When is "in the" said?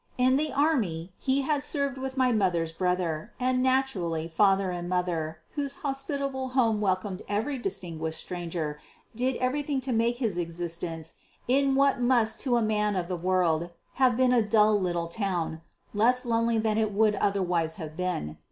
0.17-0.51